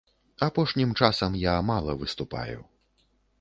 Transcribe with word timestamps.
Апошнім 0.45 0.93
часам 0.99 1.35
я 1.41 1.53
мала 1.69 1.95
выступаю. 2.01 2.59